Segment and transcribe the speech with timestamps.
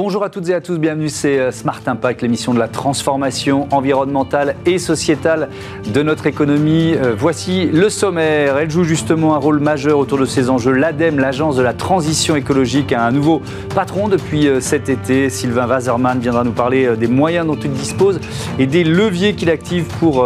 [0.00, 3.66] Bonjour à toutes et à tous, bienvenue, c'est euh, Smart Impact, l'émission de la transformation
[3.72, 5.48] environnementale et sociétale
[5.92, 6.94] de notre économie.
[6.94, 8.58] Euh, voici le sommaire.
[8.58, 10.70] Elle joue justement un rôle majeur autour de ces enjeux.
[10.70, 13.42] L'ADEME, l'agence de la transition écologique, a un nouveau
[13.74, 15.30] patron depuis euh, cet été.
[15.30, 18.20] Sylvain Wasserman viendra nous parler des moyens dont il dispose
[18.60, 20.24] et des leviers qu'il active pour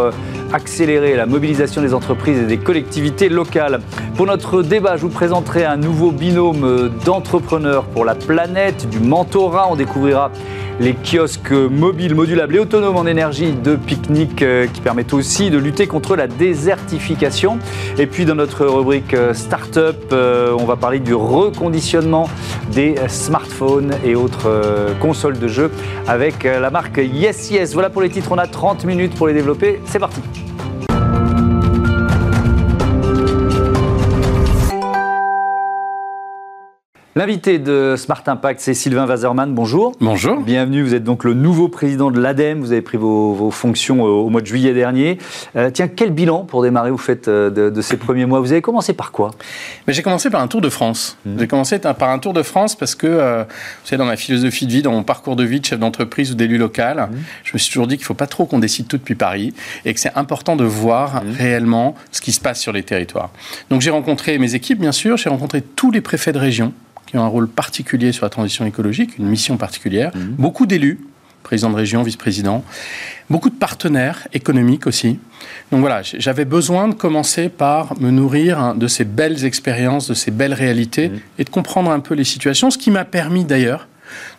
[0.52, 3.80] accélérer la mobilisation des entreprises et des collectivités locales.
[4.16, 9.68] Pour notre débat, je vous présenterai un nouveau binôme d'entrepreneurs pour la planète, du mentorat.
[9.70, 10.30] On découvrira
[10.80, 15.58] les kiosques mobiles, modulables et autonomes en énergie de pique-nique euh, qui permettent aussi de
[15.58, 17.58] lutter contre la désertification.
[17.98, 22.29] Et puis dans notre rubrique euh, Startup, euh, on va parler du reconditionnement
[22.72, 24.50] des smartphones et autres
[25.00, 25.71] consoles de jeux
[26.08, 27.74] avec la marque Yes Yes.
[27.74, 29.80] Voilà pour les titres, on a 30 minutes pour les développer.
[29.84, 30.41] C'est parti.
[37.14, 39.52] L'invité de Smart Impact, c'est Sylvain Wasserman.
[39.52, 39.92] Bonjour.
[40.00, 40.41] Bonjour.
[40.41, 40.82] Bienvenue.
[40.82, 42.60] Vous êtes donc le nouveau président de l'ADEME.
[42.60, 45.18] Vous avez pris vos, fonctions au mois de juillet dernier.
[45.55, 48.40] Euh, tiens, quel bilan pour démarrer vous faites euh, de, ces premiers mois?
[48.40, 49.33] Vous avez commencé par quoi?
[49.88, 51.18] J'ai commencé par un tour de France.
[51.27, 51.30] Mmh.
[51.38, 54.66] J'ai commencé par un tour de France parce que, euh, vous savez, dans ma philosophie
[54.66, 57.16] de vie, dans mon parcours de vie de chef d'entreprise ou d'élu local, mmh.
[57.44, 59.52] je me suis toujours dit qu'il ne faut pas trop qu'on décide tout depuis Paris
[59.84, 61.30] et que c'est important de voir mmh.
[61.36, 63.28] réellement ce qui se passe sur les territoires.
[63.68, 65.18] Donc j'ai rencontré mes équipes, bien sûr.
[65.18, 66.72] J'ai rencontré tous les préfets de région
[67.12, 70.34] qui ont un rôle particulier sur la transition écologique, une mission particulière, mhm.
[70.38, 70.98] beaucoup d'élus,
[71.42, 72.64] présidents de région, vice-présidents,
[73.28, 75.18] beaucoup de partenaires économiques aussi.
[75.70, 80.30] Donc voilà, j'avais besoin de commencer par me nourrir de ces belles expériences, de ces
[80.30, 81.20] belles réalités mhm.
[81.38, 83.88] et de comprendre un peu les situations, ce qui m'a permis d'ailleurs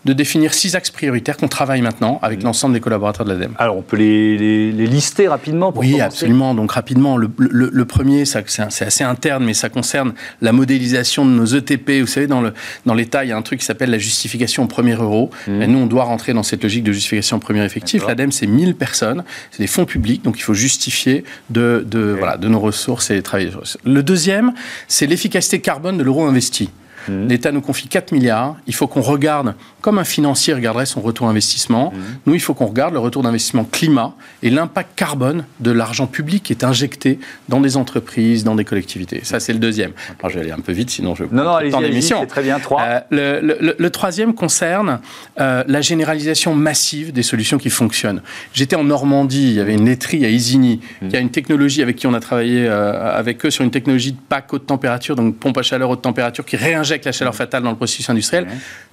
[0.06, 3.56] de définir six axes prioritaires qu'on travaille maintenant avec l'ensemble des collaborateurs de l'ADEME.
[3.58, 6.54] Alors, on peut les, lister rapidement pour Oui, absolument.
[6.56, 12.02] Donc, rapidement, le, premier, c'est assez interne, mais ça concerne la modélisation de nos ETP.
[12.02, 14.94] Vous savez, dans l'État, il y a un truc qui s'appelle la justification au premier
[14.94, 15.30] euro.
[15.48, 15.62] Mmh.
[15.62, 18.06] Et nous, on doit rentrer dans cette logique de justification au premier effectif.
[18.08, 21.86] L'ADEME, c'est 1000 personnes, c'est des fonds publics, donc il faut justifier de,
[22.18, 23.52] voilà, de nos ressources et travailler
[23.84, 24.54] Le deuxième,
[24.88, 26.70] c'est l'efficacité carbone de l'euro investi.
[27.08, 28.56] L'État nous confie 4 milliards.
[28.68, 32.00] Il faut qu'on regarde, comme un financier regarderait son retour d'investissement, mmh.
[32.26, 36.44] nous, il faut qu'on regarde le retour d'investissement climat et l'impact carbone de l'argent public
[36.44, 39.20] qui est injecté dans des entreprises, dans des collectivités.
[39.24, 39.92] Ça, c'est le deuxième.
[40.20, 42.60] Alors, je vais aller un peu vite, sinon je non, non, allez C'est très bien.
[42.60, 42.82] Trois.
[43.12, 45.02] Euh, le, troisième concerne
[45.42, 48.22] euh, la généralisation massive des solutions qui fonctionnent.
[48.54, 51.08] J'étais en Normandie, il y avait une laiterie à Isigny, mmh.
[51.10, 54.14] qui a une technologie avec qui on a travaillé euh, avec eux sur une technologie
[54.14, 57.64] de pack haute température, donc pompe à chaleur haute température, qui réinjecte la chaleur fatale
[57.64, 58.48] dans le processus industriel,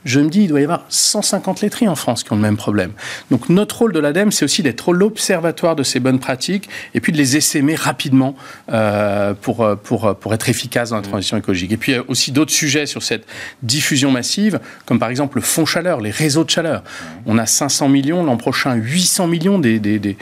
[0.04, 2.56] je me dis, il doit y avoir 150 laiteries en France qui ont le même
[2.56, 2.92] problème.
[3.30, 7.12] Donc notre rôle de l'ADEME, c'est aussi d'être l'observatoire de ces bonnes pratiques et puis
[7.12, 8.34] de les essaimer rapidement
[8.72, 11.72] euh, pour, euh, pour, euh, pour être efficace dans la transition écologique.
[11.72, 13.26] Et puis il y a aussi d'autres sujets sur cette
[13.62, 16.82] diffusion massive, comme par exemple le fonds chaleur, les réseaux de chaleur.
[17.26, 20.16] On a 500 millions, l'an prochain 800 millions, des, des, des,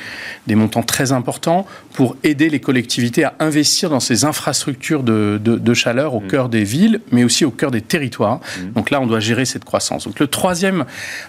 [0.46, 5.56] des, montants très importants pour aider les collectivités à investir dans ces infrastructures de, de,
[5.56, 6.28] de chaleur au mmh.
[6.28, 8.38] cœur des villes, mais aussi au cœur des territoires.
[8.38, 8.72] Mmh.
[8.72, 10.04] Donc là, on doit gérer cette croissance.
[10.04, 10.86] Donc le troisième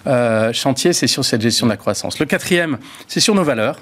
[0.07, 2.19] euh, chantier, c'est sur cette gestion de la croissance.
[2.19, 2.78] Le quatrième,
[3.09, 3.80] c'est sur nos valeurs.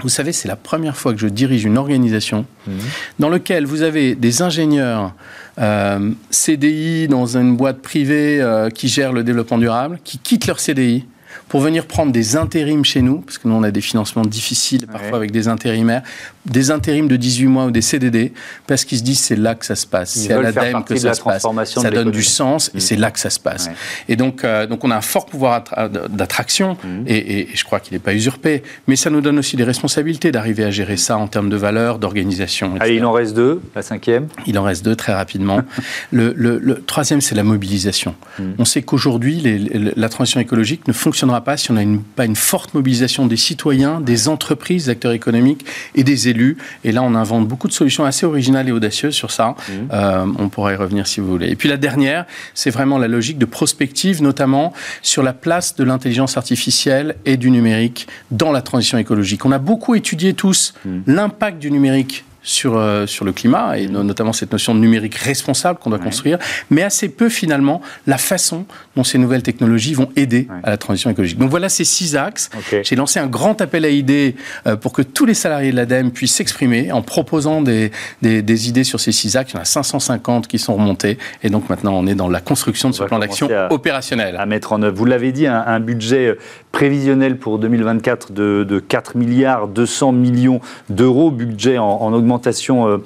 [0.00, 2.70] Vous savez, c'est la première fois que je dirige une organisation mmh.
[3.18, 5.14] dans laquelle vous avez des ingénieurs
[5.58, 10.60] euh, CDI dans une boîte privée euh, qui gère le développement durable, qui quittent leur
[10.60, 11.06] CDI
[11.48, 14.86] pour venir prendre des intérims chez nous, parce que nous, on a des financements difficiles
[14.86, 16.02] parfois avec des intérimaires,
[16.46, 18.32] des intérims de 18 mois ou des CDD,
[18.66, 21.14] parce qu'ils se disent c'est là que ça se passe, c'est à l'ADEME que ça
[21.14, 22.80] se passe, ça donne du sens et mm.
[22.80, 23.70] c'est là que ça se passe.
[24.08, 25.62] Et donc, euh, donc on a un fort pouvoir
[26.10, 27.04] d'attraction mm.
[27.06, 30.64] et, je crois qu'il n'est pas usurpé, mais ça nous donne aussi des responsabilités d'arriver
[30.64, 32.74] à gérer ça en termes de valeur, d'organisation.
[32.80, 35.60] Allez, il en reste deux, la cinquième Il en reste deux très rapidement.
[36.10, 38.14] le, le, troisième, c'est la mobilisation.
[38.38, 38.42] Mm.
[38.58, 42.74] On sait qu'aujourd'hui, la transition écologique ne fonctionnera pas si on n'a pas une forte
[42.74, 45.64] mobilisation des citoyens, des entreprises, des acteurs économiques
[45.94, 46.56] et des élus.
[46.84, 49.50] Et là, on invente beaucoup de solutions assez originales et audacieuses sur ça.
[49.50, 49.72] Mmh.
[49.92, 51.48] Euh, on pourra y revenir si vous voulez.
[51.48, 55.84] Et puis la dernière, c'est vraiment la logique de prospective, notamment sur la place de
[55.84, 59.44] l'intelligence artificielle et du numérique dans la transition écologique.
[59.44, 60.98] On a beaucoup étudié tous mmh.
[61.06, 65.78] l'impact du numérique sur, euh, sur le climat, et notamment cette notion de numérique responsable
[65.78, 66.38] qu'on doit construire,
[66.70, 68.66] mais assez peu finalement la façon
[68.96, 71.38] dont ces nouvelles technologies vont aider à la transition écologique.
[71.38, 72.50] Donc voilà ces six axes.
[72.82, 74.36] J'ai lancé un grand appel à idées
[74.66, 77.92] euh, pour que tous les salariés de l'ADEME puissent s'exprimer en proposant des,
[78.22, 79.52] des, idées sur ces six axes.
[79.52, 82.40] Il y en a 550 qui sont remontés, et donc maintenant on est dans la
[82.40, 84.36] construction de ce plan d'action opérationnel.
[84.38, 84.96] À mettre en œuvre.
[84.96, 86.38] Vous l'avez dit, un, budget euh,
[86.70, 90.60] prévisionnel pour 2024 de, de 4 milliards 200 millions
[90.90, 93.00] d'euros, budget en, en augmentation augmentation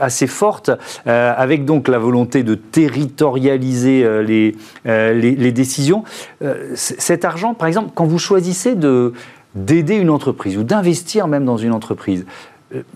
[0.00, 0.70] assez forte,
[1.06, 6.04] avec donc la volonté de territorialiser les, les, décisions.
[6.74, 9.12] cet argent, par exemple, quand vous choisissez de
[9.54, 12.24] d'aider une entreprise ou d'investir même dans une entreprise,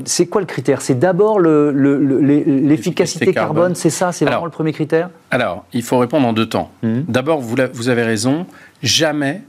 [0.04, 0.80] c'est quoi le critère?
[0.80, 4.12] C'est d'abord l'efficacité carbone, c'est ça?
[4.12, 5.10] C'est vraiment le premier critère?
[5.30, 6.70] Alors, il faut répondre en deux temps.
[6.82, 7.00] Mmh.
[7.08, 8.46] D'abord, vous, vous, avez raison,
[8.82, 9.42] jamais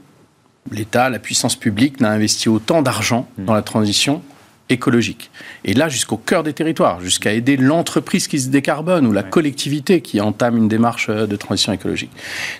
[0.70, 3.44] l'État, la puissance publique n'a investi autant d'argent mmh.
[3.44, 4.22] dans la transition
[4.70, 5.30] écologique.
[5.64, 10.00] Et là, jusqu'au cœur des territoires, jusqu'à aider l'entreprise qui se décarbone ou la collectivité
[10.00, 12.10] qui entame une démarche euh, de transition écologique.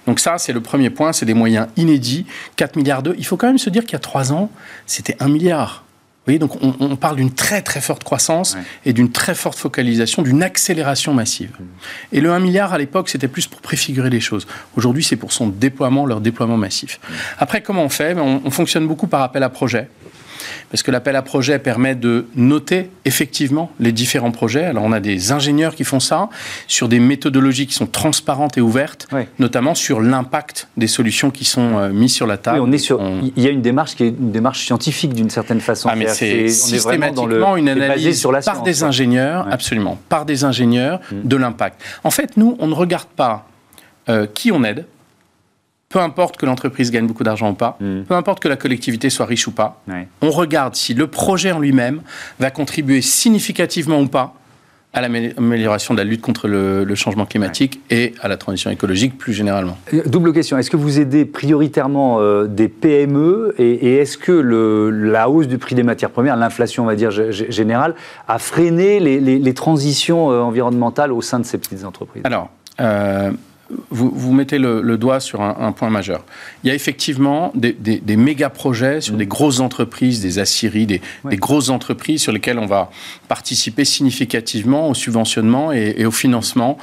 [0.07, 2.27] Donc ça, c'est le premier point, c'est des moyens inédits,
[2.57, 3.17] 4 milliards d'euros.
[3.19, 4.51] Il faut quand même se dire qu'il y a 3 ans,
[4.87, 5.85] c'était 1 milliard
[6.29, 10.43] voyez, donc on, parle d'une très très forte croissance et d'une très forte focalisation, d'une
[10.43, 11.51] accélération massive.
[11.59, 11.65] Mmh.
[12.13, 14.47] Et le 1 milliard à l'époque, c'était plus pour préfigurer les choses.
[14.77, 17.01] Aujourd'hui, c'est pour son déploiement, leur déploiement massif.
[17.01, 17.13] Mmh.
[17.39, 18.15] Après, comment on fait?
[18.19, 19.89] On, on fonctionne beaucoup par appel à projet
[20.71, 24.65] parce que l'appel à projet permet de noter effectivement les différents projets.
[24.65, 26.29] Alors on a des ingénieurs qui font ça
[26.67, 29.09] sur des méthodologies qui sont transparentes et ouvertes,
[29.39, 32.61] notamment sur l'impact des solutions qui sont euh, mises sur la table.
[32.61, 33.01] on est sur,
[33.37, 35.89] Il y a une démarche qui est une démarche scientifique d'une certaine façon.
[35.91, 41.01] Ah, mais c'est systématiquement une analyse sur la par des ingénieurs, absolument, par des ingénieurs
[41.11, 41.29] mm.
[41.29, 41.83] de l'impact.
[42.05, 43.47] En fait, nous, on ne regarde pas
[44.09, 44.87] euh, qui on aide,
[45.89, 48.03] peu importe que l'entreprise gagne beaucoup d'argent ou pas, hmm.
[48.03, 49.83] peu importe que la collectivité soit riche ou pas,
[50.21, 52.03] on regarde si le projet en lui-même
[52.39, 54.35] va contribuer significativement ou pas
[54.95, 59.33] à l'amélioration de la lutte contre le, changement climatique et à la transition écologique plus
[59.33, 59.77] généralement.
[59.93, 64.91] Euh, double question, est-ce que vous aidez prioritairement euh, des PME et, est-ce que le,
[64.91, 67.95] la hausse du prix des matières premières, l'inflation on va dire générale,
[68.27, 72.23] a freiné les, transitions euh, environnementales au sein de ces petites entreprises?
[72.25, 72.51] Alors,
[73.91, 76.25] vous, mettez le, doigt sur un, point majeur.
[76.65, 79.29] Il y a effectivement des, méga projets sur des mm.
[79.29, 81.01] grosses entreprises, des aciéries, des,
[81.33, 82.91] grosses entreprises sur lesquelles on va
[83.29, 86.79] participer significativement au subventionnement et au financement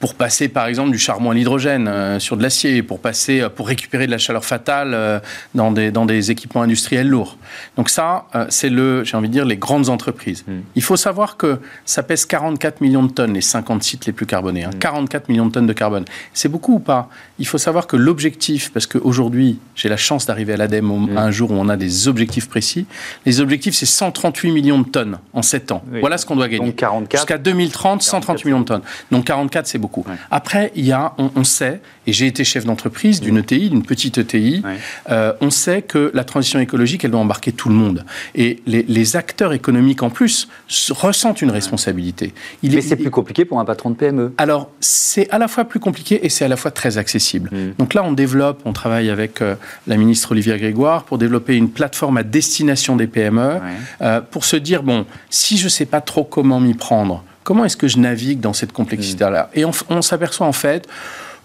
[0.00, 3.48] pour passer par exemple du charbon à l'hydrogène euh, sur de l'acier, pour passer euh,
[3.50, 5.20] pour récupérer de la chaleur fatale euh,
[5.54, 7.36] dans des dans des équipements industriels lourds.
[7.76, 10.44] Donc ça c'est le j'ai envie de dire les grandes entreprises.
[10.48, 10.60] Hmm.
[10.74, 14.26] Il faut savoir que ça pèse 44 millions de tonnes les 50 sites les plus
[14.26, 15.24] carbonés, 44 hein.
[15.28, 15.32] hmm.
[15.32, 16.04] millions de tonnes de carbone.
[16.32, 17.10] C'est beaucoup ou pas?
[17.38, 21.18] Il faut savoir que l'objectif parce qu'aujourd'hui j'ai la chance d'arriver à l'ADEME hmm.
[21.18, 22.86] un jour où on a des objectifs précis.
[23.26, 25.84] Les objectifs c'est 138 millions de tonnes en 7 ans.
[26.00, 26.74] Voilà ce qu'on doit gagner.
[27.12, 28.82] Jusqu'à 2030 138 millions de tonnes.
[29.10, 29.89] Donc 44 c'est beaucoup.
[30.30, 34.18] Après, il y a, on, sait, et j'ai été chef d'entreprise d'une ETI, d'une petite
[34.18, 34.62] ETI,
[35.10, 38.04] euh, on sait que la transition écologique, elle doit embarquer tout le monde.
[38.34, 40.48] Et les, acteurs économiques, en plus,
[40.90, 42.32] ressentent une responsabilité.
[42.62, 44.32] Il Mais c'est plus compliqué pour un patron de PME.
[44.38, 47.50] Alors, c'est à la fois plus compliqué et c'est à la fois très accessible.
[47.52, 47.74] Mm.
[47.78, 51.70] Donc là, on développe, on travaille avec euh, la ministre Olivier Grégoire pour développer une
[51.70, 53.60] plateforme à destination des PME,
[54.02, 57.64] euh, pour se dire, bon, si je ne sais pas trop comment m'y prendre, comment
[57.64, 59.58] est-ce que je navigue dans cette complexité-là mm.
[59.58, 60.88] Et on, s'aperçoit en fait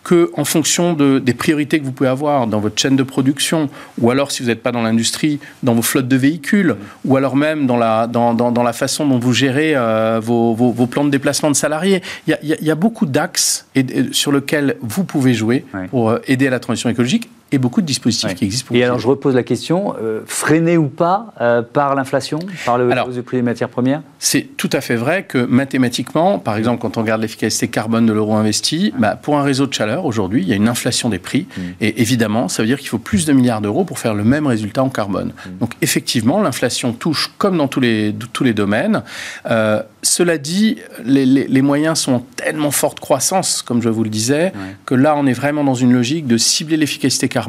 [0.03, 3.69] que en fonction de, des priorités que vous pouvez avoir dans votre chaîne de production,
[3.99, 6.75] ou alors si vous n'êtes pas dans l'industrie, dans vos flottes de véhicules,
[7.05, 10.85] ou alors même dans la, dans, dans, la façon dont vous gérez euh, vos, vos,
[10.85, 13.65] plans de déplacement de salariés, il y a, beaucoup d'axes
[14.11, 17.85] sur lesquels vous pouvez jouer pour euh, aider à la transition écologique et beaucoup de
[17.85, 18.67] dispositifs qui existent.
[18.67, 22.77] Pour et alors, je repose la question, euh, freiné ou pas euh, par l'inflation, par
[22.77, 24.01] le hausse du prix des matières premières?
[24.19, 28.11] C'est tout à fait vrai que mathématiquement, par exemple, quand on regarde l'efficacité carbone de
[28.11, 31.19] l'euro investi, bah, pour un réseau de chaleur, aujourd'hui, il y a une inflation des
[31.19, 31.47] prix.
[31.55, 31.61] Mm.
[31.79, 34.47] Et évidemment, ça veut dire qu'il faut plus de milliards d'euros pour faire le même
[34.47, 35.27] résultat en carbone.
[35.29, 35.57] Mm.
[35.59, 39.03] Donc, effectivement, l'inflation touche comme dans tous les, tous les domaines.
[39.49, 44.09] Euh, cela dit, les, les, moyens sont en tellement forte croissance, comme je vous le
[44.09, 44.51] disais,
[44.85, 47.44] que là, on est vraiment dans une logique de cibler l'efficacité carbone.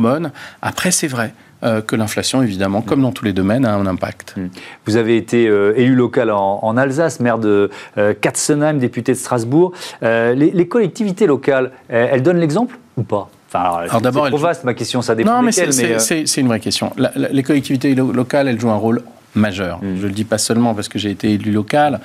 [0.63, 1.33] Après, c'est vrai.
[1.63, 4.35] Euh, que l'inflation, évidemment, comme dans tous les domaines, a un impact.
[4.37, 4.49] Hmm.
[4.85, 9.73] Vous avez été euh, élu local en, Alsace, maire de euh, Katzenheim, député de Strasbourg.
[10.03, 13.31] Les, collectivités locales, elles donnent l'exemple ou pas?
[13.49, 15.37] Enfin, alors, d'abord, c'est vaste ma question, ça dépend.
[15.37, 16.93] Non, mais c'est une vraie question.
[17.17, 19.03] les collectivités locales, elles jouent un rôle
[19.37, 19.79] majeur.
[19.83, 19.97] Mm.
[19.97, 22.01] Je ne le dis pas seulement parce que j'ai été élu local,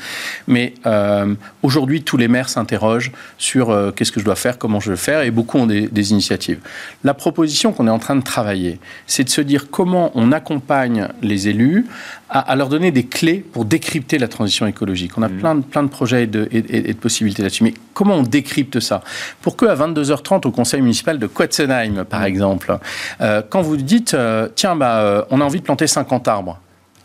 [0.47, 1.33] mais euh,
[1.63, 4.95] aujourd'hui, tous les maires s'interrogent sur euh, qu'est-ce que je dois faire, comment je veux
[4.95, 6.59] faire, et beaucoup ont des, initiatives.
[7.03, 11.07] La proposition qu'on est en train de travailler, c'est de se dire comment on accompagne
[11.21, 11.85] les élus
[12.29, 15.17] à, leur donner des clés pour décrypter la transition écologique.
[15.17, 15.37] On a mm.
[15.37, 18.79] plein, de, plein de projets et de, et, de possibilités là-dessus, mais comment on décrypte
[18.79, 19.01] ça?
[19.41, 22.25] Pour qu'à 22h30 au conseil municipal de Quatzenheim, par mm.
[22.25, 22.77] exemple,
[23.21, 24.15] euh, quand vous dites,
[24.55, 26.59] tiens, bah, on a envie de planter 50 arbres,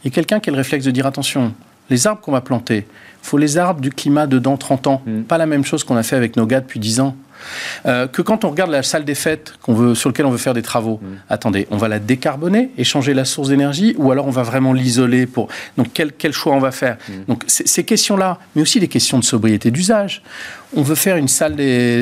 [0.06, 1.52] et quelqu'un qui a le réflexe de dire attention,
[1.90, 5.02] les arbres qu'on va planter, il faut les arbres du climat de dans 30 ans.
[5.04, 5.22] Mm.
[5.22, 7.16] Pas la même chose qu'on a fait avec nos gars depuis 10 ans.
[7.87, 10.38] Euh, que quand on regarde la salle des fêtes qu'on veut, sur laquelle on veut
[10.38, 11.07] faire des travaux, mmh.
[11.28, 15.26] attendez, on va la décarboner, échanger la source d'énergie, ou alors on va vraiment l'isoler
[15.26, 15.49] pour.
[15.76, 16.97] Donc quel, quel, choix on va faire?
[17.09, 17.12] Mmh.
[17.28, 20.23] Donc ces questions-là, mais aussi les questions de sobriété d'usage.
[20.75, 21.57] On veut faire une salle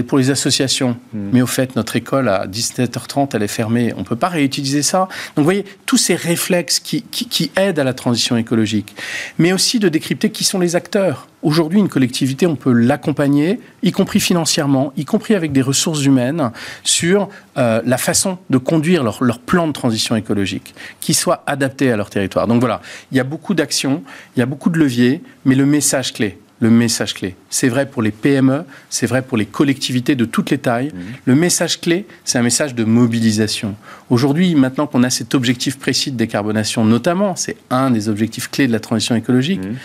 [0.05, 1.19] pour les associations, mmh.
[1.33, 3.93] mais au fait, notre école à 17h30, elle est fermée.
[3.97, 5.01] On ne peut pas réutiliser ça.
[5.01, 8.97] Donc vous voyez, tous ces réflexes qui, qui, qui aident à la transition écologique,
[9.39, 11.29] mais aussi de décrypter qui sont les acteurs.
[11.45, 16.51] Aujourd'hui, une collectivité, on peut l'accompagner, y compris financièrement, y compris avec des ressources humaines,
[16.85, 21.93] sur euh, la façon de conduire leur, leur, plan de transition écologique, qui soit adapté
[21.93, 22.47] à leur territoire.
[22.47, 22.81] Donc voilà,
[23.13, 24.03] il y a beaucoup d'actions,
[24.35, 27.37] il y a beaucoup de leviers, mais le message clé, le message clé.
[27.51, 30.89] C'est vrai pour les PME, c'est vrai pour les collectivités de toutes les tailles.
[30.95, 31.01] Mmh.
[31.27, 33.75] Le message clé, c'est un message de mobilisation.
[34.09, 38.67] Aujourd'hui, maintenant qu'on a cet objectif précis de décarbonation, notamment, c'est un des objectifs clés
[38.67, 39.73] de la transition écologique, mmh.
[39.73, 39.77] et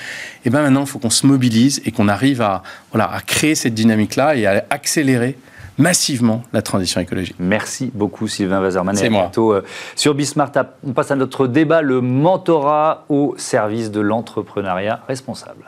[0.45, 3.55] eh bien maintenant, il faut qu'on se mobilise et qu'on arrive à, voilà, à créer
[3.55, 5.37] cette dynamique-là et à accélérer
[5.79, 7.37] massivement la transition écologique.
[7.39, 8.95] Merci beaucoup Sylvain Wazerman.
[8.95, 9.31] C'est moi.
[9.37, 9.61] Euh,
[9.95, 10.51] sur Bismart,
[10.85, 15.63] on passe à notre débat, le mentorat au service de l'entrepreneuriat responsable.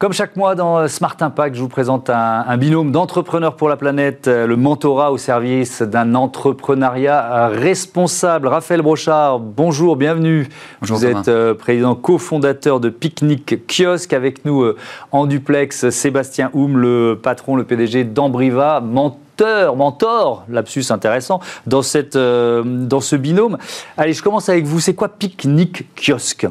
[0.00, 4.28] Comme chaque mois dans Smart Impact, je vous présente un, binôme d'entrepreneurs pour la planète,
[4.28, 8.48] euh, le mentorat au service d'un entrepreneuriat responsable.
[8.48, 10.48] Raphaël Brochard, bonjour, bienvenue.
[10.80, 14.14] Bonjour, vous êtes euh, président cofondateur de Picnic Kiosque.
[14.14, 14.78] Avec nous euh,
[15.12, 22.16] en duplex, Sébastien Houm, le patron, le PDG d'Ambriva, mentor, mentor, lapsus intéressant, dans, cette,
[22.16, 23.58] dans ce binôme.
[23.98, 24.80] Allez, je commence avec vous.
[24.80, 26.46] C'est quoi Picnic Kiosque?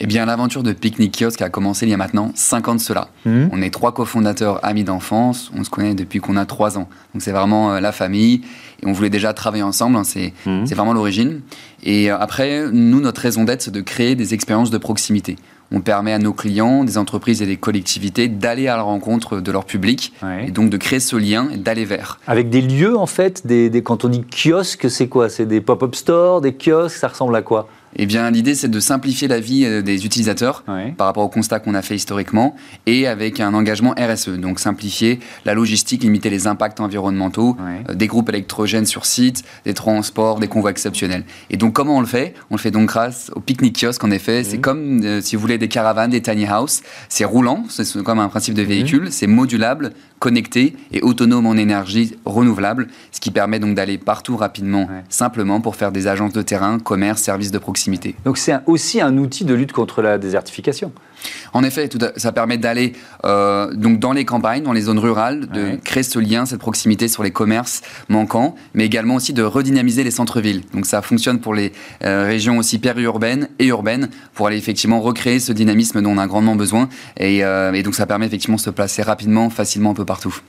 [0.00, 2.80] Eh bien, l'aventure de Picnic Kiosque a commencé il y a maintenant 5 ans de
[2.80, 3.08] cela.
[3.24, 3.46] Mmh.
[3.52, 6.88] On est trois cofondateurs amis d'enfance, on se connaît depuis qu'on a 3 ans.
[7.14, 8.42] Donc c'est vraiment euh, la famille,
[8.82, 10.66] et on voulait déjà travailler ensemble, hein, mmh.
[10.66, 11.40] c'est vraiment l'origine.
[11.82, 15.36] Et euh, après, nous, notre raison d'être, c'est de créer des expériences de proximité.
[15.72, 19.50] On permet à nos clients, des entreprises et des collectivités d'aller à la rencontre de
[19.50, 20.12] leur public,
[20.46, 22.20] et donc de créer ce lien et d'aller vers.
[22.28, 25.28] Avec des lieux, en fait, des, des quand on dit kiosque, c'est quoi?
[25.28, 27.68] C'est des pop-up stores, des kiosques, ça ressemble à quoi?
[27.98, 30.64] Eh bien, l'idée, c'est de simplifier la vie euh, des utilisateurs
[30.96, 34.38] par rapport au constat qu'on a fait historiquement et avec un engagement RSE.
[34.38, 37.56] Donc, simplifier la logistique, limiter les impacts environnementaux,
[37.88, 41.24] euh, des groupes électrogènes sur site, des transports, des convois exceptionnels.
[41.48, 42.34] Et donc, comment on le fait?
[42.50, 44.44] On le fait donc grâce au pique-nique kiosque, en effet.
[44.44, 46.82] C'est comme, euh, si vous voulez, des caravanes, des tiny house.
[47.08, 49.08] C'est roulant, c'est comme un principe de véhicule.
[49.10, 54.88] C'est modulable, connecté et autonome en énergie renouvelable, ce qui permet donc d'aller partout rapidement,
[55.08, 57.85] simplement pour faire des agences de terrain, commerce, services de proximité.
[58.24, 60.92] Donc c'est aussi un outil de lutte contre la désertification.
[61.52, 62.92] En effet, tout ça permet d'aller
[63.24, 67.08] euh, donc dans les campagnes, dans les zones rurales, de créer ce lien, cette proximité
[67.08, 70.62] sur les commerces manquants, mais également aussi de redynamiser les centres-villes.
[70.74, 71.72] Donc ça fonctionne pour les
[72.04, 76.26] euh, régions aussi périurbaines et urbaines pour aller effectivement recréer ce dynamisme dont on a
[76.26, 76.88] grandement besoin.
[77.16, 80.40] Et, euh, et donc ça permet effectivement de se placer rapidement, facilement un peu partout.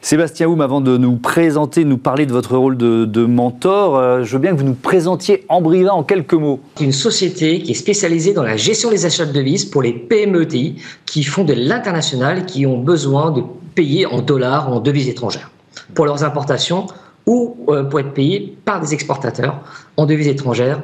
[0.00, 4.32] Sébastien Houm, avant de nous présenter, nous parler de votre rôle de, mentor, euh, je
[4.34, 6.60] veux bien que vous nous présentiez Ambriva en quelques mots.
[6.80, 10.76] Une société qui est spécialisée dans la gestion des achats de devises pour les PMETI
[11.06, 13.42] qui font de l'international, qui ont besoin de
[13.74, 15.50] payer en dollars ou en devises étrangères
[15.94, 16.86] pour leurs importations
[17.26, 19.60] ou euh, pour être payés par des exportateurs
[19.96, 20.82] en devises étrangères.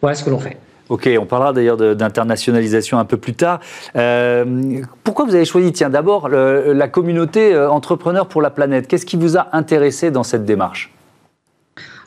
[0.00, 0.58] Voilà ce que l'on fait.
[0.90, 3.60] Ok, on parlera d'ailleurs d'internationalisation un peu plus tard.
[3.94, 8.88] Euh, pourquoi vous avez choisi, tiens, d'abord la communauté euh, entrepreneur pour la planète?
[8.88, 10.92] Qu'est-ce qui vous a intéressé dans cette démarche?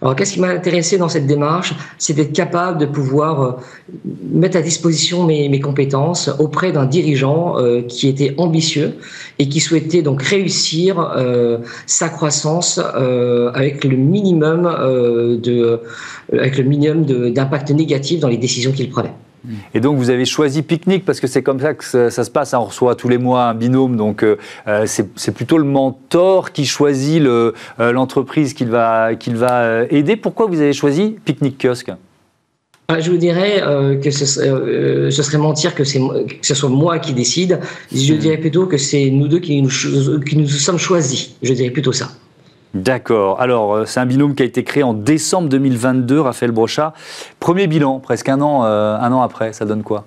[0.04, 3.52] Alors, qu'est-ce qui m'a intéressé dans cette démarche C'est d'être capable de pouvoir euh,
[4.34, 8.96] mettre à disposition mes, compétences auprès d'un dirigeant euh, qui était ambitieux
[9.40, 14.64] et qui souhaitait donc réussir euh, sa croissance avec le minimum
[15.42, 15.80] de,
[16.34, 19.14] avec le minimum d'impact négatif dans les décisions qu'il prenait.
[19.74, 22.54] Et donc vous avez choisi Picnic parce que c'est comme ça que ça, se passe.
[22.54, 26.66] On reçoit tous les mois un binôme, donc euh, euh, c'est plutôt le mentor qui
[26.66, 30.16] choisit euh, l'entreprise qu'il va, qu'il va aider.
[30.16, 31.92] Pourquoi vous avez choisi Picnic Kiosque?
[33.00, 33.64] Je vous dirais
[34.04, 37.60] que ce serait, ce serait, mentir que, que ce soit moi qui décide.
[37.92, 38.18] Je hmm.
[38.18, 41.32] dirais plutôt que c'est nous deux qui nous, qui nous sommes choisis.
[41.42, 42.12] Je dirais plutôt ça.
[42.74, 43.40] D'accord.
[43.40, 46.94] Alors, euh, c'est un binôme qui a été créé en décembre 2022, Raphaël Brochat.
[47.40, 50.06] Premier bilan, presque un an, euh, un an après, ça donne quoi?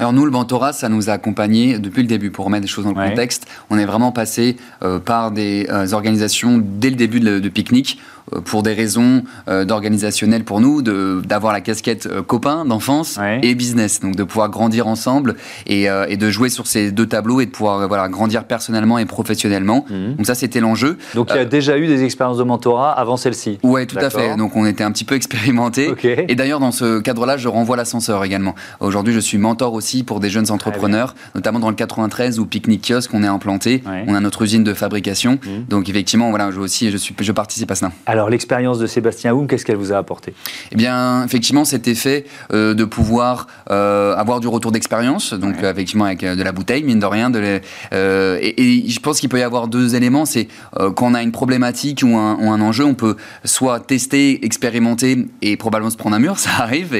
[0.00, 2.30] Alors nous, le Bantora, ça nous a accompagnés depuis le début.
[2.30, 6.62] Pour remettre des choses dans le contexte, on est vraiment passé euh, par des organisations
[6.62, 8.00] dès le début de, de pique-nique
[8.44, 14.00] pour des raisons d'organisationnel pour nous, d'avoir la casquette copain d'enfance et business.
[14.00, 17.50] Donc de pouvoir grandir ensemble et, et, de jouer sur ces deux tableaux et de
[17.50, 19.84] pouvoir voilà, grandir personnellement et professionnellement.
[19.90, 20.16] Mhm.
[20.16, 20.98] Donc ça, c'était l'enjeu.
[21.14, 24.10] Donc il y a déjà eu des expériences de mentorat avant celle-ci Oui, tout à
[24.10, 24.36] fait.
[24.36, 25.92] Donc on était un petit peu expérimenté.
[26.28, 28.54] Et d'ailleurs, dans ce cadre-là, je renvoie l'ascenseur également.
[28.80, 32.86] Aujourd'hui, je suis mentor aussi pour des jeunes entrepreneurs, notamment dans le 93 où Picnic
[32.88, 33.82] Kiosque, on est implanté.
[34.06, 35.38] On a notre usine de fabrication.
[35.44, 35.64] Mhm.
[35.68, 37.92] Donc effectivement, voilà, je aussi, je, suis, je participe à cela.
[38.06, 40.34] Alors l'expérience de Sébastien Houm, qu'est-ce qu'elle vous a apporté?
[40.72, 46.06] Eh bien, effectivement, c'était fait euh, de pouvoir euh, avoir du retour d'expérience, donc effectivement
[46.06, 47.30] avec euh, de la bouteille, mine de rien.
[47.30, 47.60] De
[47.92, 50.24] et, je pense qu'il peut y avoir deux éléments.
[50.24, 54.44] C'est quand on a une problématique ou un, ou un, enjeu, on peut soit tester,
[54.44, 56.96] expérimenter et probablement se prendre un mur, ça arrive,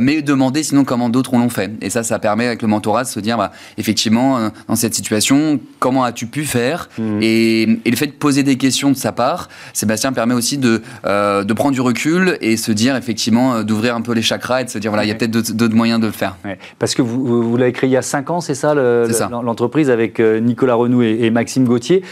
[0.00, 1.70] mais demander sinon comment d'autres l'ont fait.
[1.80, 5.60] Et ça, ça permet avec le mentorat de se dire, bah, effectivement, dans cette situation,
[5.78, 6.88] comment as-tu pu faire?
[6.98, 7.18] Mmh.
[7.22, 10.82] et, et, le fait de poser des questions de sa part, Sébastien permet aussi de,
[11.04, 14.62] euh, de prendre du recul et se dire effectivement euh, d'ouvrir un peu les chakras
[14.62, 16.36] et de se dire voilà, il y a peut-être d'autres moyens de le faire.
[16.78, 20.20] Parce que vous, vous l'avez créé il y a 5 ans, c'est ça l'entreprise avec
[20.20, 22.02] euh, Nicolas Renou et, Maxime Gauthier.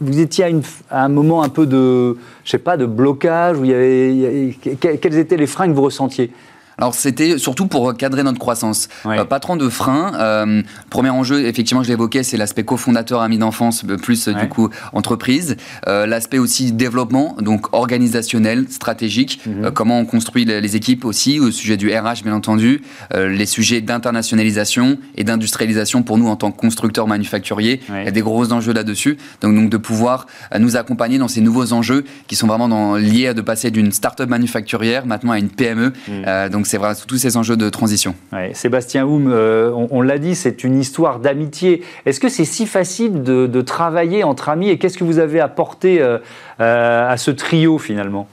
[0.00, 0.44] Vous étiez
[0.90, 4.56] à, un moment un peu de, je sais pas, de blocage où il y avait,
[4.78, 6.30] quels étaient les freins que vous ressentiez?
[6.80, 8.88] Alors c'était surtout pour cadrer notre croissance.
[9.06, 10.12] Euh, pas trop de freins.
[10.14, 14.70] Euh, premier enjeu, effectivement, je l'évoquais, c'est l'aspect cofondateur ami d'enfance euh, plus du coup
[14.92, 15.56] entreprise.
[15.86, 19.40] l'aspect aussi développement, donc organisationnel, stratégique.
[19.46, 19.70] Mhm.
[19.72, 22.82] comment on construit les, équipes aussi au sujet du RH bien entendu.
[23.12, 27.80] les sujets d'internationalisation et d'industrialisation pour nous en tant que constructeurs manufacturiers.
[27.88, 29.18] Il y a des gros enjeux là-dessus.
[29.40, 30.26] Donc, donc de pouvoir
[30.58, 33.90] nous accompagner dans ces nouveaux enjeux qui sont vraiment dans, liés à de passer d'une
[33.90, 35.92] start-up manufacturière maintenant à une PME.
[36.08, 36.48] Mhm.
[36.50, 38.14] donc c'est vrai, tous ces enjeux de transition.
[38.52, 41.82] Sébastien Houm, euh, on, l'a dit, c'est une histoire d'amitié.
[42.06, 46.00] Est-ce que c'est si facile de, travailler entre amis et qu'est-ce que vous avez apporté
[46.00, 46.18] euh,
[46.60, 48.28] euh, à ce trio finalement?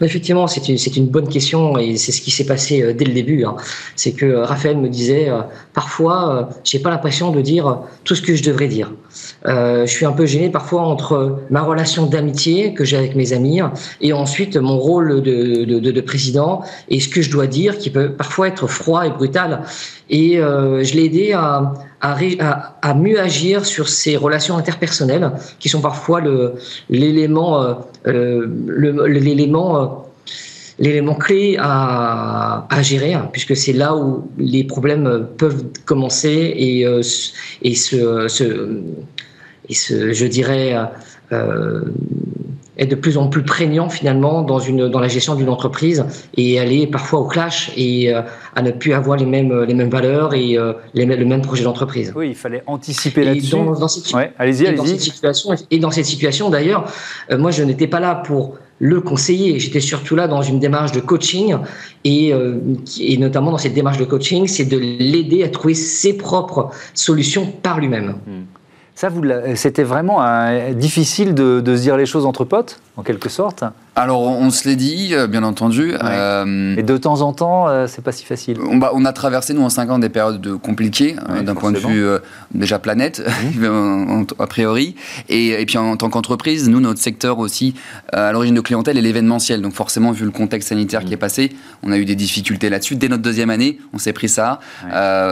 [0.00, 3.44] Effectivement, c'est une, une, bonne question et c'est ce qui s'est passé dès le début.
[3.44, 3.56] Hein.
[3.96, 5.28] C'est que Raphaël me disait,
[5.72, 8.92] parfois, j'ai pas l'impression de dire tout ce que je devrais dire.
[9.46, 13.32] Euh, je suis un peu gêné parfois entre ma relation d'amitié que j'ai avec mes
[13.32, 13.60] amis
[14.00, 17.90] et ensuite mon rôle de, de, de, président et ce que je dois dire qui
[17.90, 19.62] peut parfois être froid et brutal.
[20.10, 25.80] Et euh, je l'ai aidé à, à, mieux agir sur ces relations interpersonnelles qui sont
[25.80, 26.20] parfois
[26.88, 27.74] l'élément euh,
[28.06, 30.04] euh euh,
[30.80, 38.44] l'élément clé à, gérer, puisque c'est là où les problèmes peuvent commencer et, se, se,
[39.68, 40.76] et ce, je dirais,
[42.78, 46.58] est de plus en plus prégnant finalement dans, une, dans la gestion d'une entreprise et
[46.60, 48.22] aller parfois au clash et euh,
[48.54, 51.64] à ne plus avoir les mêmes, les mêmes valeurs et euh, les, le même projet
[51.64, 52.12] d'entreprise.
[52.14, 53.50] Oui, il fallait anticiper là-dessus.
[53.50, 56.84] Dans, dans, cette, allez-y, allez situation, et dans cette situation d'ailleurs,
[57.30, 59.58] euh, moi je n'étais pas là pour le conseiller.
[59.58, 61.56] J'étais surtout là dans une démarche de coaching
[62.04, 62.32] et,
[63.00, 67.46] et notamment dans cette démarche de coaching, c'est de l'aider à trouver ses propres solutions
[67.60, 68.14] par lui-même.
[68.98, 69.10] Ça,
[69.54, 70.20] c'était vraiment
[70.72, 73.64] difficile de, de, se dire les choses entre potes, en quelque sorte
[73.98, 75.92] alors, on se l'est dit, euh, bien entendu.
[76.04, 78.58] Euh, et de temps en temps, euh, c'est pas si facile.
[78.60, 82.06] On, on, a traversé, nous, en 5 ans, des périodes compliquées, d'un point de vue
[82.54, 83.20] déjà planète,
[83.56, 84.24] mmh.
[84.38, 84.94] a priori.
[85.28, 87.74] Et, puis, en, tant qu'entreprise, nous, notre secteur aussi,
[88.12, 89.62] à l'origine de clientèle, est l'événementiel.
[89.62, 91.14] Donc, forcément, vu le contexte sanitaire qui mmh.
[91.14, 92.94] est passé, on a eu des difficultés là-dessus.
[92.94, 94.60] Dès notre deuxième année, on s'est pris ça.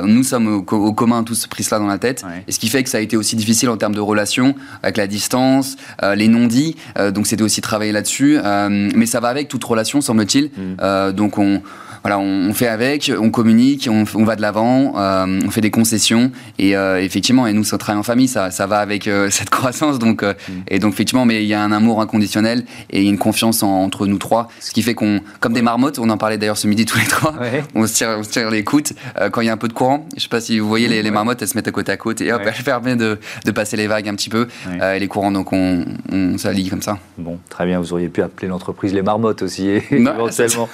[0.03, 2.25] nous sommes au, commun tous pris cela dans la tête.
[2.49, 4.97] Et ce qui fait que ça a été aussi difficile en termes de relations, avec
[4.97, 5.77] la distance,
[6.17, 6.75] les non-dits.
[7.13, 8.39] donc, c'était aussi travailler là-dessus.
[8.43, 10.47] Euh, mais ça va avec toute relation, semble-t-il.
[10.47, 10.77] Mm.
[10.81, 11.63] Euh, donc on,
[12.07, 16.31] voilà, on, fait avec, on communique, on, va de l'avant, euh, on fait des concessions
[16.57, 19.51] et euh, effectivement, et nous, ça travaille en famille, ça, ça va avec euh, cette
[19.51, 20.35] croissance, donc mm.
[20.69, 24.19] et donc effectivement, mais il y a un amour inconditionnel et une confiance entre nous
[24.19, 26.97] trois, ce qui fait qu'on, comme des marmottes, on en parlait d'ailleurs ce midi tous
[26.97, 27.35] les trois,
[27.75, 28.91] on, se tire, on se tire les coudes
[29.33, 30.07] quand il y a un peu de courant.
[30.17, 31.97] Je sais pas si vous voyez les, les marmottes, elles se mettent à côté à
[31.97, 34.47] côté et hop, elles permettent de, de, passer les vagues un petit peu
[34.95, 37.01] et les courants, donc on, on s'allie comme ça.
[37.19, 40.69] Bon, très bien, vous auriez pu appeler l'entreprise les marmottes aussi, éventuellement.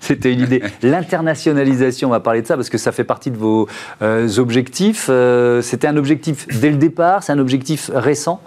[0.00, 0.63] C'était une idée.
[0.82, 3.68] L'internationalisation, on va parler de ça parce que ça fait partie de vos
[4.02, 5.06] euh, objectifs.
[5.08, 8.40] Euh, c'était un objectif dès le départ, c'est un objectif récent?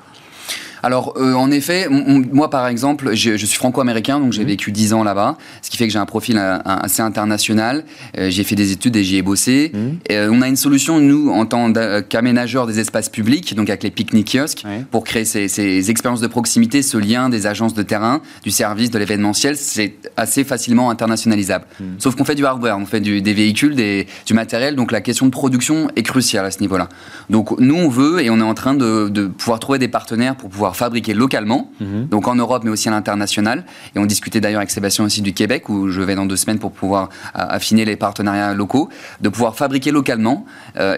[0.83, 4.47] Alors, euh, en effet, moi, par exemple, je, suis franco-américain, donc j'ai mmh.
[4.47, 7.83] vécu 10 ans là-bas, ce qui fait que j'ai un profil euh, assez international.
[8.17, 9.71] Euh, j'ai fait des études et j'y ai bossé.
[9.73, 9.77] Mmh.
[10.09, 11.71] Et, on a une solution, nous, en tant
[12.09, 16.81] qu'aménageurs des espaces publics, donc avec les pique-niques kiosques, pour créer ces, expériences de proximité,
[16.81, 21.65] ce lien des agences de terrain, du service, de l'événementiel, c'est assez facilement internationalisable.
[21.79, 21.85] Mmh.
[21.99, 25.25] Sauf qu'on fait du hardware, on fait des véhicules, des, du matériel, donc la question
[25.25, 26.89] de production est cruciale à ce niveau-là.
[27.29, 30.35] Donc, nous, on veut et on est en train de, de pouvoir trouver des partenaires
[30.35, 32.07] pour pouvoir pouvoir fabriquer localement, mhm.
[32.07, 33.63] donc en Europe mais aussi à l'international.
[33.95, 36.59] Et on discutait d'ailleurs avec Sébastien aussi du Québec, où je vais dans deux semaines
[36.59, 38.89] pour pouvoir affiner les partenariats locaux,
[39.21, 40.45] de pouvoir fabriquer localement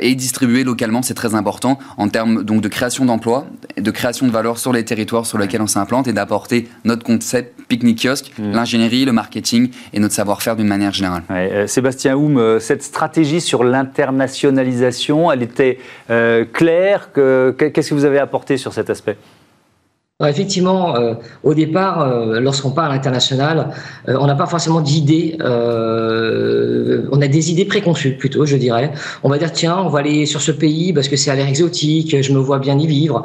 [0.02, 3.46] et distribuer localement, c'est très important en termes donc de création d'emplois,
[3.78, 7.60] de création de valeur sur les territoires sur lesquels on s'implante et d'apporter notre concept
[7.68, 8.52] pique-nique kiosque, mhm.
[8.52, 11.24] l'ingénierie, le marketing et notre savoir-faire d'une manière générale.
[11.30, 15.78] Euh, Sébastien Houm, euh, cette stratégie sur l'internationalisation, elle était
[16.10, 19.18] euh, claire Qu'est-ce que vous avez apporté sur cet aspect?
[20.28, 23.70] Effectivement, euh, au départ, euh, lorsqu'on parle international,
[24.10, 25.38] euh, on n'a pas forcément d'idées.
[25.40, 28.92] on a des idées préconçues plutôt, je dirais.
[29.24, 31.48] On va dire tiens, on va aller sur ce pays parce que c'est à l'air
[31.48, 33.24] exotique, je me vois bien y vivre,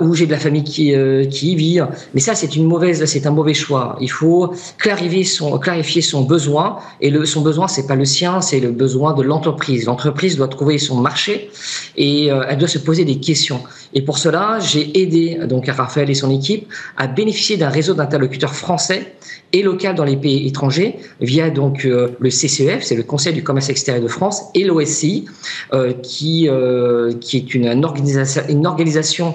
[0.00, 0.94] ou j'ai de la famille qui,
[1.30, 1.80] qui y vit.
[2.14, 3.96] Mais ça, c'est une mauvaise, c'est un mauvais choix.
[4.00, 6.78] Il faut clarifier son, clarifier son besoin.
[7.02, 9.84] Et son besoin, c'est pas le sien, c'est le besoin de l'entreprise.
[9.84, 11.50] L'entreprise doit trouver son marché
[11.96, 13.60] et elle doit se poser des questions.
[13.94, 18.54] Et pour cela, j'ai aidé donc Raphaël et son équipe à bénéficier d'un réseau d'interlocuteurs
[18.54, 19.16] français
[19.52, 23.42] et local dans les pays étrangers via donc euh, le CCEF, c'est le Conseil du
[23.42, 25.26] commerce extérieur de France, et l'OSCI,
[25.72, 29.34] euh, qui, euh, qui est une, organisation, une organisation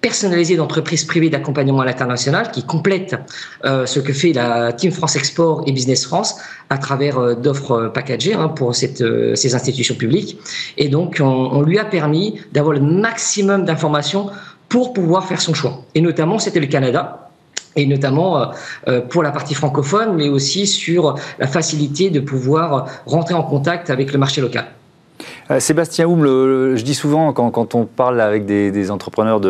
[0.00, 3.14] personnalisée d'entreprises privées d'accompagnement à l'international qui complète
[3.62, 6.34] ce que fait la Team France Export et Business France
[6.70, 10.40] à travers d'offres packagées hein, pour ces institutions publiques.
[10.76, 14.28] Et donc, on, on lui a permis d'avoir le maximum d'informations
[14.72, 15.82] pour pouvoir faire son choix.
[15.94, 17.28] Et notamment, c'était le Canada,
[17.76, 18.52] et notamment
[18.88, 23.90] euh, pour la partie francophone, mais aussi sur la facilité de pouvoir rentrer en contact
[23.90, 24.64] avec le marché local.
[25.50, 29.42] Euh, Sébastien Houm, je dis souvent quand, on parle avec des, entrepreneurs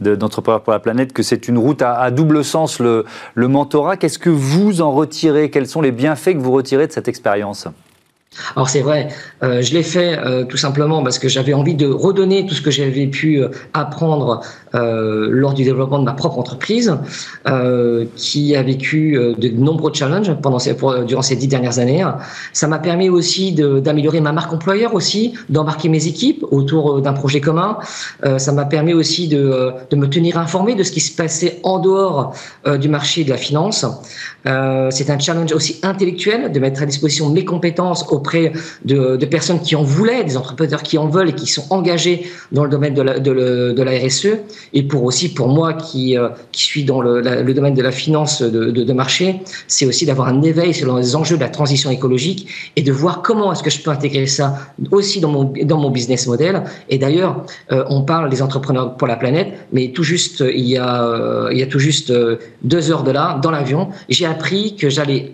[0.00, 3.96] d'entrepreneurs pour la planète que c'est une route à, double sens le, le mentorat.
[3.96, 5.50] Qu'est-ce que vous en retirez?
[5.50, 7.66] Quels sont les bienfaits que vous retirez de cette expérience?
[8.54, 9.08] Alors c'est vrai,
[9.42, 12.62] euh, je l'ai fait euh, tout simplement parce que j'avais envie de redonner tout ce
[12.62, 14.42] que j'avais pu euh, apprendre
[14.74, 16.96] lors du développement de ma propre entreprise,
[18.16, 20.76] qui a vécu de nombreux challenges pendant ces,
[21.06, 22.06] durant ces dix dernières années.
[22.52, 27.40] Ça m'a permis aussi d'améliorer ma marque employeur aussi, d'embarquer mes équipes autour d'un projet
[27.40, 27.78] commun.
[28.36, 32.34] ça m'a permis aussi de, me tenir informé de ce qui se passait en dehors
[32.78, 33.84] du marché de la finance.
[34.44, 38.52] c'est un challenge aussi intellectuel de mettre à disposition mes compétences auprès
[38.84, 42.64] de, personnes qui en voulaient, des entrepreneurs qui en veulent et qui sont engagés dans
[42.64, 44.28] le domaine de la RSE,
[44.72, 48.42] et pour aussi pour moi qui, euh, qui suis dans le, domaine de la finance
[48.42, 52.48] de, de marché, c'est aussi d'avoir un éveil sur les enjeux de la transition écologique
[52.76, 54.58] et de voir comment est-ce que je peux intégrer ça
[54.90, 56.62] aussi dans mon, dans mon business model.
[56.88, 60.76] Et d'ailleurs, euh, on parle des entrepreneurs pour la planète, mais tout juste il y
[60.76, 62.12] a, euh, il y a tout juste
[62.62, 65.32] deux heures de là, dans l'avion, j'ai appris que j'allais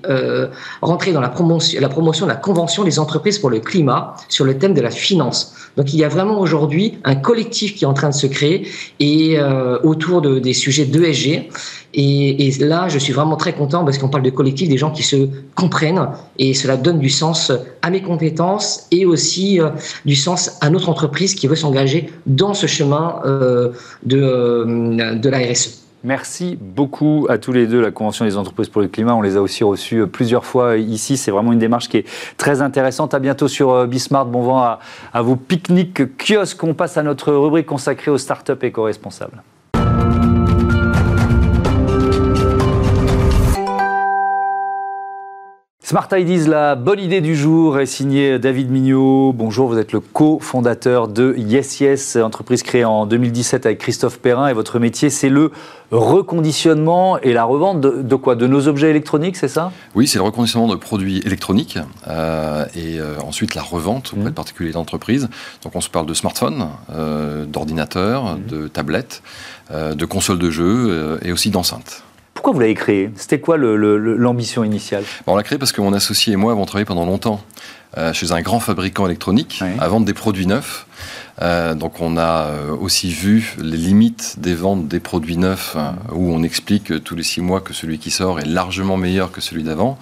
[0.83, 4.45] rentrer dans la promotion, la promotion de la convention des entreprises pour le climat sur
[4.45, 5.55] le thème de la finance.
[5.77, 8.69] Donc il y a vraiment aujourd'hui un collectif qui est en train de se créer
[9.01, 11.49] et euh, autour de, des sujets d'ESG.
[11.97, 14.91] Et, et, là, je suis vraiment très content parce qu'on parle de collectif, des gens
[14.91, 19.71] qui se comprennent et cela donne du sens à mes compétences et aussi euh,
[20.05, 23.71] du sens à notre entreprise qui veut s'engager dans ce chemin euh,
[24.05, 25.84] de, de la RSE.
[26.05, 27.81] Merci beaucoup à tous les deux.
[27.81, 30.77] La Convention des entreprises pour le climat, on les a aussi reçus euh, plusieurs fois
[30.77, 31.17] ici.
[31.17, 33.15] C'est vraiment une démarche qui est très intéressante.
[33.15, 34.27] À bientôt sur euh, Bismart.
[34.27, 34.81] Bon vent à,
[35.15, 36.63] à vos pique-niques kiosques.
[36.63, 39.43] On passe à notre rubrique consacrée aux startups éco-responsables.
[45.95, 49.33] Smart Ideas, la bonne idée du jour est signée David Mignot.
[49.33, 54.49] Bonjour, vous êtes le cofondateur de Yes Yes, entreprise créée en 2017 avec Christophe Perrin.
[54.49, 55.53] Et votre métier, c'est le
[55.93, 58.35] reconditionnement et la revente de, quoi?
[58.35, 59.71] De nos objets électroniques, c'est ça?
[59.95, 61.79] Oui, c'est le reconditionnement de produits électroniques
[62.09, 64.31] euh, et euh, ensuite la revente auprès mmh.
[64.31, 65.29] de particuliers d'entreprises.
[65.63, 68.47] Donc on se parle de smartphones, euh, d'ordinateurs, mmh.
[68.49, 69.23] de tablettes,
[69.71, 72.03] de consoles de jeux et aussi d'enceintes.
[72.45, 73.09] Pourquoi vous l'avez créé?
[73.17, 75.05] C'était quoi l'ambition initiale?
[75.27, 77.43] On l'a créé parce que mon associé et moi avons travaillé pendant longtemps
[77.97, 80.87] euh, chez un grand fabricant électronique à vendre des produits neufs.
[81.43, 85.77] Euh, donc on a euh, aussi vu les limites des ventes des produits neufs
[86.13, 89.41] où on explique tous les six mois que celui qui sort est largement meilleur que
[89.41, 89.99] celui d'avant.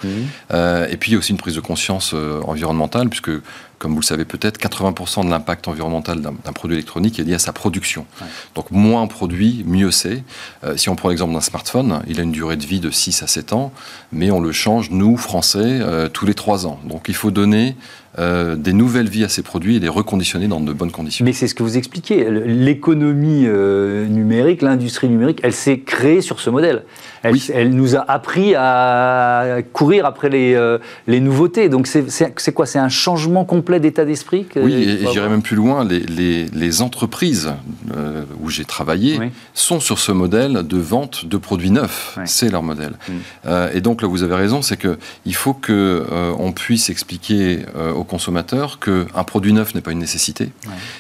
[0.53, 3.31] et puis aussi une prise de conscience environnementale puisque
[3.79, 7.41] comme vous le savez peut-être, 80% de l'impact environnemental d'un produit électronique est lié à
[7.41, 8.07] sa production.
[8.55, 10.23] Donc moins on produit, mieux c'est.
[10.77, 13.27] si on prend l'exemple d'un smartphone, il a une durée de vie de 6 à
[13.27, 13.73] 7 ans,
[14.13, 15.81] mais on le change, nous, Français,
[16.13, 16.79] tous les 3 ans.
[16.85, 17.75] Donc il faut donner
[18.19, 21.25] euh, des nouvelles vies à ces produits et les reconditionner dans de bonnes conditions.
[21.25, 22.29] Mais c'est ce que vous expliquez.
[22.31, 26.83] L'économie euh, numérique, l'industrie numérique, elle s'est créée sur ce modèle.
[27.23, 31.71] Elle, elle, nous a appris à courir après les, euh, les nouveautés.
[31.71, 32.67] Donc c'est quoi?
[32.67, 35.83] C'est un changement complet d'état d'esprit Oui, et, j'irais même plus loin.
[35.83, 37.51] Les, les, les entreprises
[38.43, 39.19] où j'ai travaillé
[39.55, 42.19] sont sur ce modèle de vente de produits neufs.
[42.27, 42.93] C'est leur modèle.
[43.09, 43.53] Mm.
[43.73, 47.61] et donc là, vous avez raison, c'est qu'il faut qu'on puisse expliquer
[47.95, 50.51] aux consommateurs qu'un produit neuf n'est pas une nécessité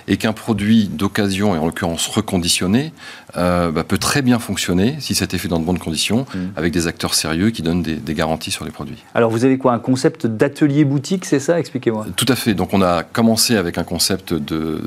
[0.08, 2.92] et qu'un produit d'occasion, et en l'occurrence reconditionné,
[3.36, 6.38] euh, bah, peut très bien fonctionner si c'était fait dans de bonnes conditions, mm.
[6.56, 9.02] avec des acteurs sérieux qui donnent des, garanties sur les produits.
[9.14, 11.58] Alors vous avez quoi Un concept d'atelier boutique, c'est ça?
[11.58, 12.06] Expliquez-moi.
[12.14, 12.52] Tout à fait.
[12.54, 14.80] Donc on a commencé avec un concept de,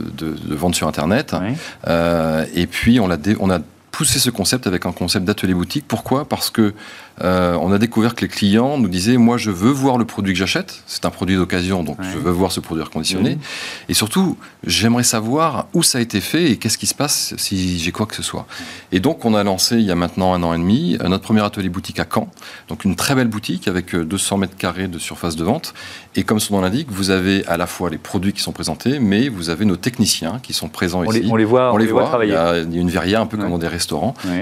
[0.50, 1.36] vente sur Internet,
[1.88, 3.60] euh, et puis on a, on a
[3.96, 5.86] poussé ce concept avec un concept d'atelier boutique.
[5.88, 6.26] Pourquoi?
[6.26, 6.74] Parce que
[7.22, 10.34] euh, on a découvert que les clients nous disaient moi je veux voir le produit
[10.34, 13.38] que j'achète, c'est un produit d'occasion donc je veux voir ce produit reconditionné,
[13.88, 17.80] et surtout j'aimerais savoir où ça a été fait et qu'est-ce qui se passe si
[17.80, 18.46] j'ai quoi que ce soit.
[18.92, 21.24] Et donc on a lancé il y a maintenant un an et demi euh, notre
[21.24, 22.30] premier atelier boutique à Caen,
[22.68, 25.74] donc une très belle boutique avec 200 euh, mètres carrés de surface de vente,
[26.18, 29.00] et comme son nom l'indique, vous avez à la fois les produits qui sont présentés,
[29.00, 31.22] mais vous avez nos techniciens qui sont présents on ici.
[31.22, 32.34] Les, on les voit, on, les, voit, travailler.
[32.68, 33.85] Il y a une verrière un peu comme dans des restaurants,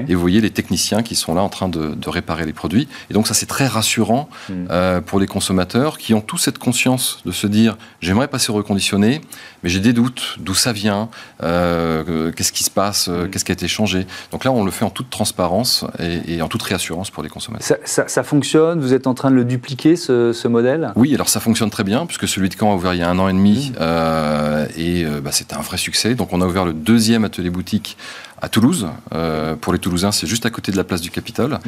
[0.08, 2.88] et vous voyez les techniciens qui sont là en train de, de réparer les produits
[3.10, 4.53] et donc ça, c'est très rassurant hmm.
[4.69, 8.56] euh, pour les consommateurs qui ont tous cette conscience de se dire, j'aimerais passer au
[8.56, 9.21] reconditionné,
[9.63, 11.10] mais j'ai des doutes, d'où ça vient,
[11.41, 13.29] euh, qu'est-ce qui se passe, hmm.
[13.29, 14.06] qu'est-ce qui a été changé.
[14.32, 17.77] Donc là, on le fait en toute transparence et, en toute réassurance pour les consommateurs.
[17.86, 18.79] Ça, fonctionne?
[18.79, 20.91] Vous êtes en train de le dupliquer, ce, modèle?
[20.95, 23.10] Oui, alors ça fonctionne très bien, puisque celui de Caen a ouvert il y a
[23.10, 26.15] un an et demi, euh, et bah, c'était un vrai succès.
[26.15, 27.97] Donc on a ouvert le deuxième atelier boutique
[28.43, 28.88] à Toulouse.
[29.13, 31.60] Euh, pour les Toulousains, c'est juste à côté de la place du Capitole.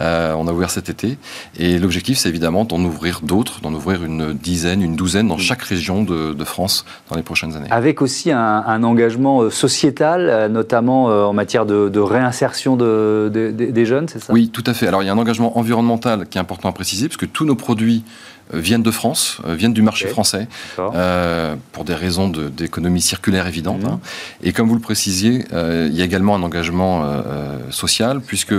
[0.00, 1.16] Euh, on a ouvert cet été.
[1.56, 5.62] Et l'objectif, c'est évidemment d'en ouvrir d'autres, d'en ouvrir une dizaine, une douzaine dans chaque
[5.62, 7.68] région de, France dans les prochaines années.
[7.70, 14.32] Avec aussi un, engagement euh, sociétal, notamment en matière de, réinsertion des jeunes, c'est ça?
[14.32, 14.88] Oui, tout à fait.
[14.88, 17.44] Alors il y a un engagement environnemental qui est important à préciser, parce que tous
[17.44, 18.04] nos produits
[18.52, 23.82] viennent de France, euh, viennent du marché français, euh, pour des raisons d'économie circulaire évidente.
[23.82, 23.88] Mhm.
[23.88, 24.00] Hein.
[24.42, 27.04] Et comme vous le précisiez, il y a également un engagement
[27.70, 28.54] social, puisque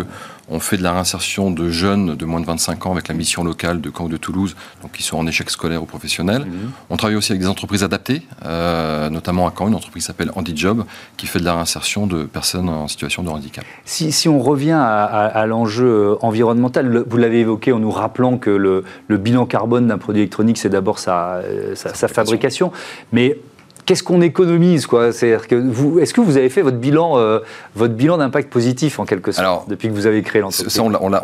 [0.50, 3.44] on fait de la réinsertion de jeunes de moins de 25 ans avec la mission
[3.44, 6.46] locale de Caen ou de Toulouse, donc qui sont en échec scolaire ou professionnel.
[6.46, 6.72] Mhm.
[6.90, 10.32] On travaille aussi avec des entreprises adaptées, euh, notamment à Caen, une entreprise qui s'appelle
[10.36, 10.86] Handijob,
[11.18, 13.66] qui fait de la réinsertion de personnes en situation de handicap.
[13.86, 18.84] Si, on revient à, l'enjeu euh, environnemental, vous l'avez évoqué en nous rappelant que le,
[19.10, 22.72] bilan carbone d'un produit électronique, c'est d'abord sa, euh, sa, fabrication.
[23.12, 23.38] Mais
[23.86, 25.12] qu'est-ce qu'on économise quoi?
[25.14, 27.40] C'est-à-dire que vous, est-ce que vous avez fait votre bilan, euh,
[27.76, 30.74] votre bilan d'impact positif en quelque sorte depuis que vous avez créé l'entreprise?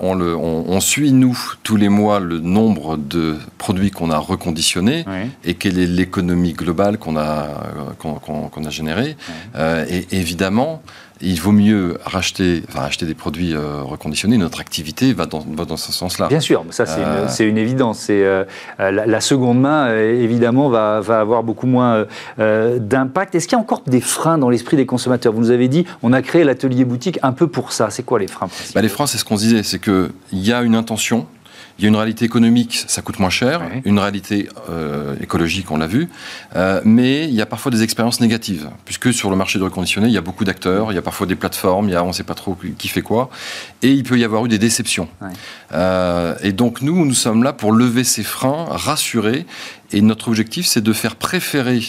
[0.01, 5.05] on, on, suit nous tous les mois le nombre de produits qu'on a reconditionnés
[5.43, 7.47] et quelle est l'économie globale qu'on a
[7.99, 9.15] qu'on, a générée.
[9.55, 10.81] Euh, et évidemment,
[11.21, 14.37] il vaut mieux racheter, enfin, acheter des produits euh, reconditionnés.
[14.37, 16.27] Notre activité va dans, dans ce sens-là.
[16.27, 18.07] Bien sûr, ça c'est une, une, évidence.
[18.09, 18.45] Euh,
[18.79, 22.05] la, seconde main, euh, évidemment, va, va, avoir beaucoup moins
[22.37, 23.35] d'impact.
[23.35, 25.33] Est-ce qu'il y a encore des freins dans l'esprit des consommateurs?
[25.33, 27.89] Vous nous avez dit, on a créé l'atelier boutique un peu pour ça.
[27.89, 30.61] C'est quoi les freins bah, Les freins, c'est ce qu'on disait, c'est qu'il y a
[30.61, 31.27] une intention
[31.81, 35.77] il y a une réalité économique, ça coûte moins cher, une réalité euh, écologique, on
[35.77, 36.09] l'a vu,
[36.55, 40.05] euh, mais il y a parfois des expériences négatives, puisque sur le marché de reconditionné,
[40.05, 42.09] il y a beaucoup d'acteurs, il y a parfois des plateformes, il y a, on
[42.09, 43.31] ne sait pas trop qui fait quoi,
[43.81, 45.09] et il peut y avoir eu des déceptions.
[45.73, 49.47] Euh, et donc nous, nous sommes là pour lever ces freins, rassurer,
[49.91, 51.81] et notre objectif, c'est de faire préférer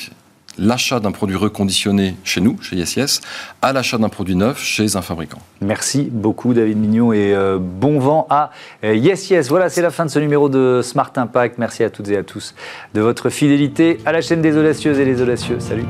[0.59, 3.21] l'achat d'un produit reconditionné chez nous, chez YesYes,
[3.61, 5.41] à l'achat d'un produit neuf chez un fabricant.
[5.61, 8.51] Merci beaucoup David Mignon et euh, bon vent à
[8.85, 9.49] euh, YesYes.
[9.49, 11.59] Voilà, c'est la fin de ce numéro de Smart Impact.
[11.59, 12.55] Merci à toutes et à tous
[12.95, 15.61] de votre fidélité à la chaîne des audacieuses et les audacieux.
[15.61, 15.87] Salut